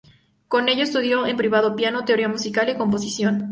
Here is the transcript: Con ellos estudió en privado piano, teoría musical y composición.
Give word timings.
Con 0.47 0.67
ellos 0.67 0.87
estudió 0.89 1.27
en 1.27 1.37
privado 1.37 1.75
piano, 1.75 2.05
teoría 2.05 2.27
musical 2.27 2.67
y 2.69 2.75
composición. 2.75 3.49